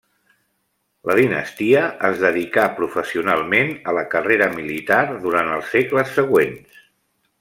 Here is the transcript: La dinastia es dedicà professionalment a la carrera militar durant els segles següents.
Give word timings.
La 1.09 1.17
dinastia 1.19 1.83
es 2.09 2.17
dedicà 2.23 2.63
professionalment 2.79 3.69
a 3.91 3.95
la 3.99 4.05
carrera 4.15 4.49
militar 4.55 5.01
durant 5.27 5.53
els 5.59 5.71
segles 5.77 6.19
següents. 6.21 6.81